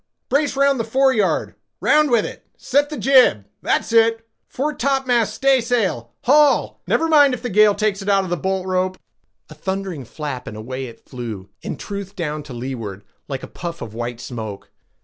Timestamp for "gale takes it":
7.51-8.09